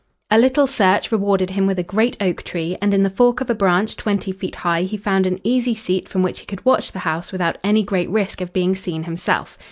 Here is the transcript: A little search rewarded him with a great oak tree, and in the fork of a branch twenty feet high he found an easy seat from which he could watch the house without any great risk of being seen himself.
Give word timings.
A 0.31 0.39
little 0.39 0.65
search 0.65 1.11
rewarded 1.11 1.51
him 1.51 1.67
with 1.67 1.77
a 1.77 1.83
great 1.83 2.17
oak 2.19 2.41
tree, 2.41 2.75
and 2.81 2.91
in 2.91 3.03
the 3.03 3.09
fork 3.11 3.39
of 3.39 3.51
a 3.51 3.53
branch 3.53 3.95
twenty 3.95 4.31
feet 4.31 4.55
high 4.55 4.81
he 4.81 4.97
found 4.97 5.27
an 5.27 5.37
easy 5.43 5.75
seat 5.75 6.09
from 6.09 6.23
which 6.23 6.39
he 6.39 6.47
could 6.47 6.65
watch 6.65 6.91
the 6.91 6.97
house 7.05 7.31
without 7.31 7.59
any 7.63 7.83
great 7.83 8.09
risk 8.09 8.41
of 8.41 8.51
being 8.51 8.75
seen 8.75 9.03
himself. 9.03 9.59